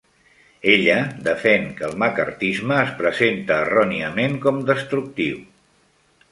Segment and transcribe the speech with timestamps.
[0.75, 0.95] Ella
[1.27, 5.41] defèn que el Maccarthisme es presenta erròniament com destructiu.